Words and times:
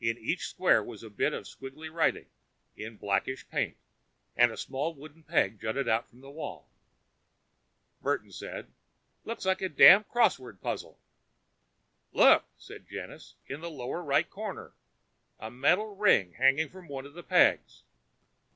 In 0.00 0.18
each 0.18 0.48
square 0.48 0.82
was 0.82 1.04
a 1.04 1.08
bit 1.08 1.32
of 1.32 1.44
squiggly 1.44 1.88
writing, 1.88 2.26
in 2.74 2.96
blackish 2.96 3.48
paint, 3.48 3.76
and 4.34 4.50
a 4.50 4.56
small 4.56 4.92
wooden 4.92 5.22
peg 5.22 5.60
jutting 5.60 5.88
out 5.88 6.08
from 6.08 6.20
the 6.20 6.32
wall. 6.32 6.68
Burton 8.00 8.32
said, 8.32 8.72
"Looks 9.22 9.46
like 9.46 9.62
a 9.62 9.68
damn 9.68 10.02
crossword 10.02 10.60
puzzle." 10.60 10.98
"Look," 12.12 12.44
said 12.58 12.88
Janus. 12.88 13.36
"In 13.46 13.60
the 13.60 13.70
lower 13.70 14.02
right 14.02 14.28
corner 14.28 14.74
a 15.38 15.48
metal 15.48 15.94
ring 15.94 16.32
hanging 16.32 16.68
from 16.68 16.88
one 16.88 17.06
of 17.06 17.14
the 17.14 17.22
pegs." 17.22 17.84